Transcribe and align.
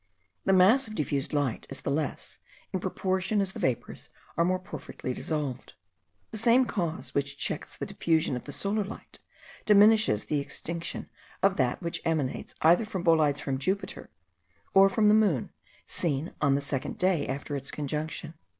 The 0.45 0.51
mass 0.51 0.87
of 0.87 0.95
diffused 0.95 1.31
light 1.31 1.67
is 1.69 1.81
the 1.81 1.91
less, 1.91 2.39
in 2.73 2.79
proportion 2.79 3.39
as 3.39 3.53
the 3.53 3.59
vapours 3.59 4.09
are 4.35 4.43
more 4.43 4.57
perfectly 4.57 5.13
dissolved. 5.13 5.75
The 6.31 6.39
same 6.39 6.65
cause 6.65 7.13
which 7.13 7.37
checks 7.37 7.77
the 7.77 7.85
diffusion 7.85 8.35
of 8.35 8.45
the 8.45 8.51
solar 8.51 8.83
light, 8.83 9.19
diminishes 9.67 10.25
the 10.25 10.39
extinction 10.39 11.07
of 11.43 11.57
that 11.57 11.83
which 11.83 12.01
emanates 12.03 12.55
either 12.61 12.83
from 12.83 13.03
bolides 13.03 13.41
from 13.41 13.59
Jupiter, 13.59 14.09
or 14.73 14.89
from 14.89 15.07
the 15.07 15.13
moon, 15.13 15.51
seen 15.85 16.33
on 16.41 16.55
the 16.55 16.61
second 16.61 16.97
day 16.97 17.27
after 17.27 17.55
its 17.55 17.69
conjunction. 17.69 18.33